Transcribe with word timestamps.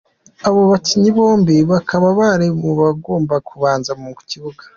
Aba 0.47 0.61
bakinnyi 0.71 1.09
bombi 1.17 1.55
bakaba 1.71 2.07
bari 2.19 2.47
mu 2.61 2.71
bagomba 2.79 3.35
kubanza 3.47 3.91
mu 4.01 4.09
kibuga. 4.29 4.63